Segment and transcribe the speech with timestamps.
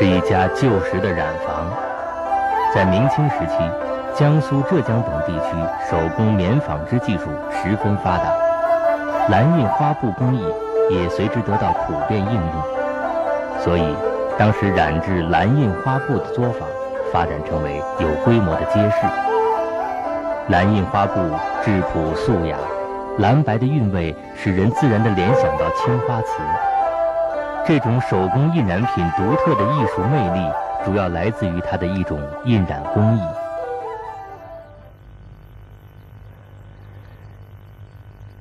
[0.00, 1.70] 是一家旧时的染坊，
[2.74, 3.56] 在明清时期，
[4.14, 5.54] 江苏、浙江等地区
[5.90, 8.24] 手工棉纺织技术十分发达，
[9.28, 10.42] 蓝印花布工艺
[10.88, 13.94] 也随之得到普遍应用，所以
[14.38, 16.66] 当时染制蓝印花布的作坊
[17.12, 19.06] 发展成为有规模的街市。
[20.48, 21.20] 蓝印花布
[21.62, 22.56] 质朴素雅，
[23.18, 26.40] 蓝白的韵味使人自然地联想到青花瓷。
[27.70, 30.52] 这种手工印染品独特的艺术魅力，
[30.84, 33.20] 主要来自于它的一种印染工艺。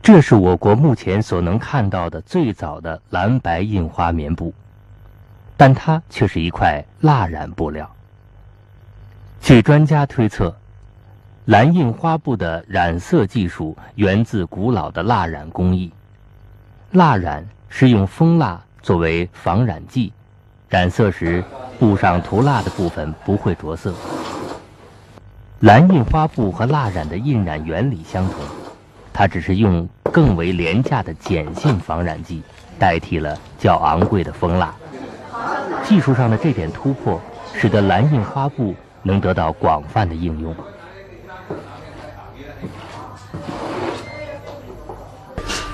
[0.00, 4.54] 这是我国目前所能看到的最早的蓝白印花棉布，
[5.58, 7.86] 但它却是一块蜡染布料。
[9.42, 10.56] 据专家推测，
[11.44, 15.92] 蓝印花布的染色技术源自古老的蜡染工艺。
[16.92, 18.58] 蜡染是用蜂蜡。
[18.88, 20.10] 作为防染剂，
[20.70, 21.44] 染色时
[21.78, 23.92] 布上涂蜡的部分不会着色。
[25.60, 28.40] 蓝印花布和蜡染的印染原理相同，
[29.12, 32.42] 它只是用更为廉价的碱性防染剂
[32.78, 34.74] 代替了较昂贵的蜂蜡。
[35.84, 37.20] 技术上的这点突破，
[37.52, 40.56] 使得蓝印花布能得到广泛的应用。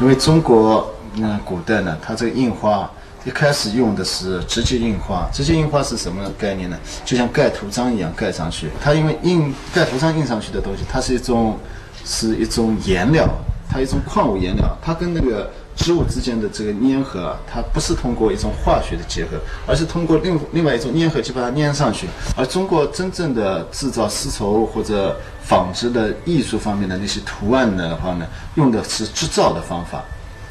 [0.01, 0.91] 因为中国。
[1.17, 2.91] 那古代呢，它这个印花
[3.25, 5.29] 一开始用的是直接印花。
[5.33, 6.77] 直接印花是什么概念呢？
[7.05, 8.69] 就像盖图章一样盖上去。
[8.83, 11.59] 它因为印盖图章印上去的东西，它是一种
[12.05, 13.27] 是一种颜料，
[13.71, 22.07] 它一种矿物颜料，它跟那个织物之间的这个粘合，它不是通过一种化学的结合，而是通过另另外一种粘合剂把它粘上去。
[22.37, 30.05] 而中国真正的制造丝绸或者纺织的艺术方面的那些图案的话呢，用的是织造的方法。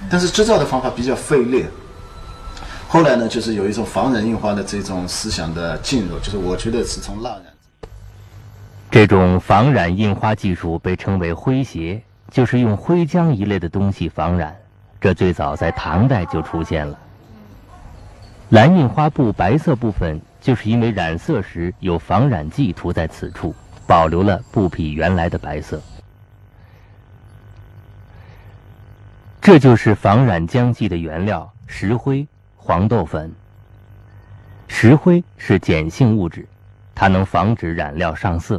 [0.10, 1.66] 但是织造的方法比较费力。
[2.94, 7.46] 后来呢，就是有一种防染印花的这种思想的进入，就是我觉得是从蜡染。
[8.92, 14.56] 这种防染印花技术被称为灰鞋，就是用灰浆一类的东西防染。
[15.02, 16.96] 这最早在唐代就出现了。
[18.50, 23.56] 蓝印花布白色部分，就是因为染色时有防染剂涂在此处，
[23.88, 25.82] 保留了布匹原来的白色。
[29.42, 32.28] 这就是防染浆剂的原料石灰、
[32.66, 33.30] 黄豆粉。
[34.70, 36.48] 石灰是碱性物质，
[36.96, 38.58] 它能防止染料上色；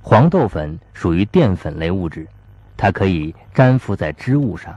[0.00, 2.24] 黄豆粉属于淀粉类物质，
[2.76, 4.72] 它可以粘附在织物上。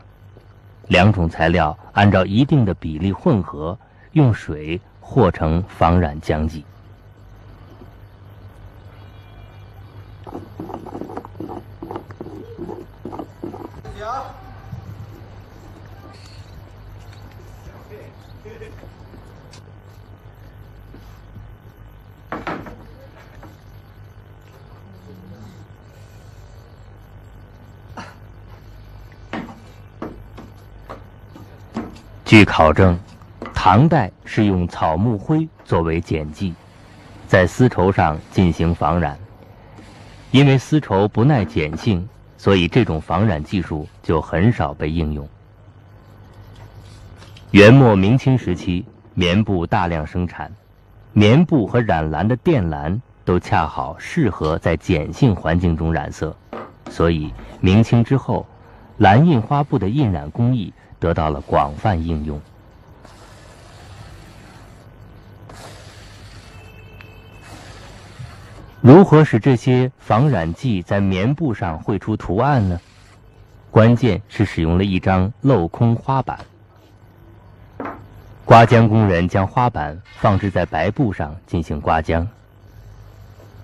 [0.88, 3.78] 两种材料按照一定的比例混合，
[4.14, 6.66] 用水和成防染浆剂。
[32.30, 32.96] 据考证，
[33.56, 36.54] 唐代是用草木灰作为碱剂，
[37.26, 39.18] 在丝绸上进行防染。
[40.30, 42.08] 因为丝绸不耐碱性，
[42.38, 45.28] 所以这种防染技术就很少被应用。
[47.50, 48.86] 元末明清时期，
[49.16, 50.54] 棉布大量生产，
[51.14, 56.38] 棉布和染蓝的靛蓝都恰好适合在碱性环境中染色，
[56.92, 58.46] 所以明清之后，
[59.00, 60.72] 蓝印花布的印染工艺。
[61.00, 62.42] 得到了广泛应用。
[68.82, 72.82] 如何使这些防染剂在棉布上绘出图案呢？
[73.72, 76.38] 关键是使用了一张镂空花板。
[78.44, 82.28] 刮浆工人将花板放置在白布上进行刮浆，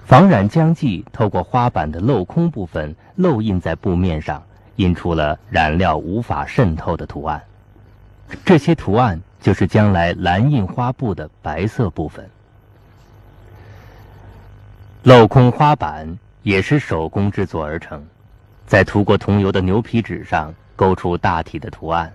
[0.06, 4.42] 防染浆剂透过花板的镂空部分漏印在布面上。
[4.78, 7.42] 印出了染料无法渗透的图案，
[8.44, 12.30] 这些图案就是将来蓝印花布的白色部分。
[15.04, 18.04] 镂空花板也是手工制作而成，
[18.66, 22.12] 在涂过桐油的牛皮纸上勾出大体的图案，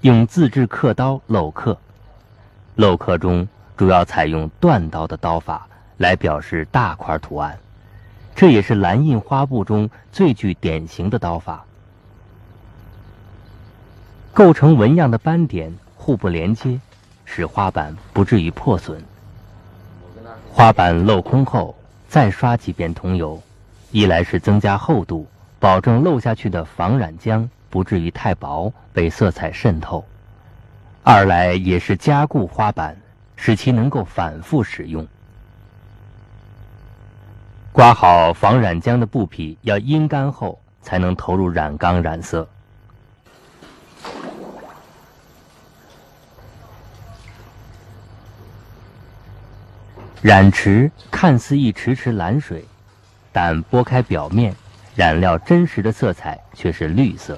[0.00, 1.76] 用自制刻刀镂刻。
[2.76, 3.46] 镂刻中
[3.76, 5.68] 主要采用断刀的刀法
[5.98, 7.58] 来表示大块图案，
[8.34, 11.64] 这也是蓝印花布中最具典型的刀法。
[14.34, 16.80] 构成纹样的斑点互不连接，
[17.26, 19.02] 使花板不至于破损。
[20.50, 21.76] 花板镂空后，
[22.08, 23.42] 再刷几遍桐油，
[23.90, 25.26] 一来是增加厚度，
[25.58, 30.02] 保证漏下去的防染浆不至于太薄被色彩渗透；
[31.02, 32.96] 二来也是加固花板，
[33.36, 35.06] 使其能够反复使用。
[37.70, 42.48] 刮好防染浆的布匹要阴干后才能投入染缸染色。
[50.22, 52.64] 染池看似一池池蓝水，
[53.32, 54.54] 但拨开表面，
[54.94, 57.36] 染料真实的色彩却是绿色。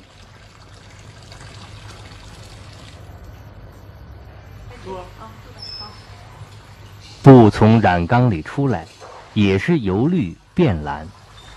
[7.23, 8.85] 布从染缸里出来，
[9.33, 11.09] 也是由绿变蓝，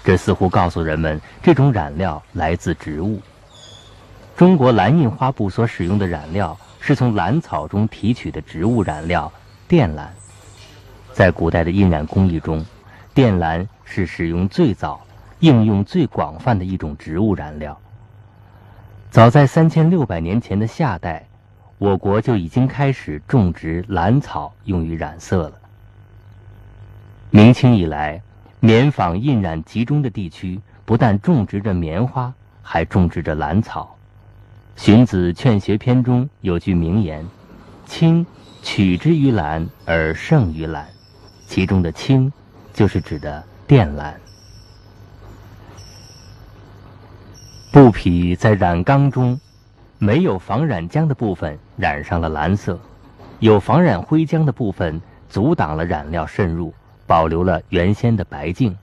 [0.05, 3.21] 这似乎告诉人们这种染料来自植物。
[4.37, 9.29] 中国蓝印花布所使用的染料是从蓝草中提取的植物染料
[9.67, 10.15] 靛蓝。
[11.17, 12.63] 在古代的印染工艺中，
[13.15, 15.03] 靛蓝是使用最早、
[15.39, 17.75] 应用最广泛的一种植物染料。
[19.09, 21.27] 早在三千六百年前的夏代，
[21.79, 25.53] 我国就已经开始种植蓝草用于染色了。
[27.31, 28.21] 明清以来，
[28.59, 32.31] 棉纺印染集中的地区不但种植着棉花，
[32.61, 33.97] 还种植着蓝草。
[34.79, 37.25] 《荀子·劝学篇》中有句名言
[37.87, 38.23] ：“青，
[38.61, 40.87] 取之于蓝而胜于蓝。”
[41.47, 42.31] 其中的青，
[42.73, 44.19] 就是指的靛蓝。
[47.71, 49.39] 布匹在染缸中，
[49.97, 52.77] 没有防染浆的部分染上了蓝色，
[53.39, 56.73] 有防染灰浆的部分阻挡了染料渗入，
[57.07, 58.77] 保留了原先的白净。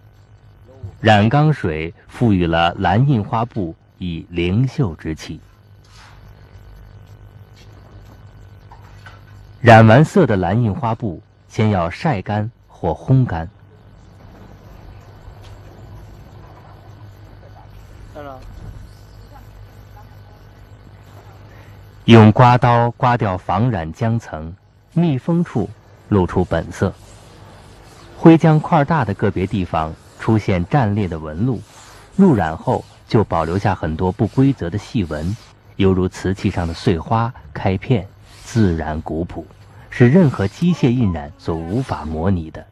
[1.00, 5.38] 染缸水赋予了蓝印花布以灵秀之气。
[9.60, 11.22] 染完色的蓝印花布。
[11.54, 13.48] 先要晒干或烘干，
[22.06, 24.52] 用刮刀刮掉防染浆层，
[24.94, 25.70] 密封处
[26.08, 26.92] 露出本色。
[28.18, 31.62] 灰浆块大的个别地方出现战裂的纹路，
[32.16, 35.36] 入染后就保留下很多不规则的细纹，
[35.76, 38.08] 犹如瓷器上的碎花开片，
[38.42, 39.46] 自然古朴。
[39.96, 42.66] 是任何机械印染所无法模拟的。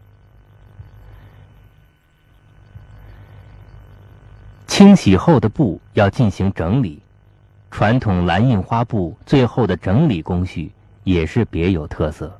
[4.66, 7.00] 清洗后的布要进行整理，
[7.70, 10.72] 传统蓝印花布最后的整理工序
[11.04, 12.36] 也是别有特色。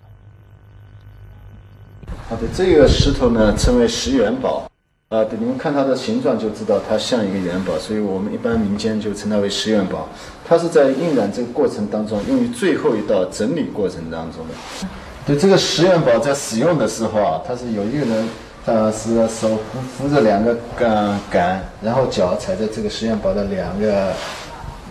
[2.28, 4.68] 好的，这个石头呢称为石元宝。
[5.12, 10.08] 啊，对，你们看它的形状就知道它像一个元宝，所以我们一般民间就称它为石元宝。
[10.48, 14.88] 它是在印染这个过程当中，用于最后一道整理过程当中的。
[15.26, 18.26] 对，这个石元宝在使用的时候啊，它是有一个人，
[18.64, 24.14] 他是手扶扶着两个杆杆，然后脚踩在这个石元宝的两个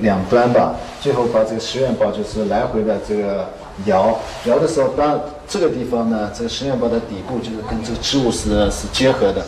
[0.02, 3.44] 两端吧，最后把这个石元宝就是来回的这个。
[3.86, 5.20] 摇摇的时候，当
[5.52, 9.46] 这个地方呢，这个石元宝的底部就是跟这个织物是是结合的。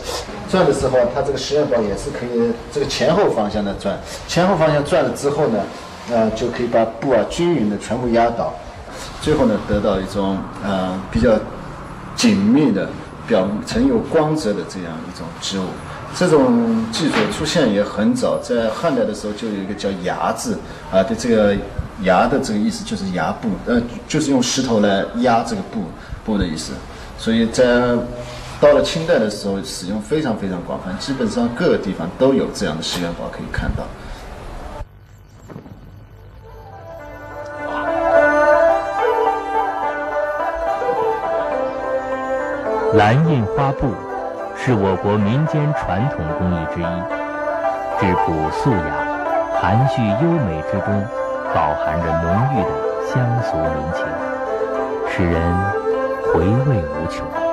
[0.50, 3.98] 转的时候，它这个石元宝也是可以这个前后方向的转，
[4.28, 5.60] 前后方向转了之后呢，
[6.12, 8.52] 呃，就可以把布啊均匀的全部压倒，
[9.22, 11.30] 最后呢得到一种呃比较
[12.14, 12.86] 紧密的
[13.26, 15.64] 表层有光泽的这样一种织物。
[16.14, 20.58] 这种技术出现也很早，在汉代的时候就有一个叫“牙”字
[20.92, 21.56] 啊，对这个。
[22.02, 25.82] 牙的这个意思就是牙布，呃，就是用石头来压这个布
[26.24, 26.72] 布的意思。
[27.16, 27.64] 所以在
[28.60, 33.84] 到了清代的时候，使用非常非常广泛，基本上各个地方都有这样的石元宝可以看到。
[42.94, 43.88] 蓝印花布
[44.56, 46.84] 是我国民间传统工艺之一，
[48.00, 49.06] 质朴素雅，
[49.60, 51.23] 含蓄优美之中。
[51.54, 52.70] 饱含着浓郁的
[53.06, 54.04] 乡俗民情，
[55.08, 55.40] 使人
[56.32, 57.43] 回味无穷。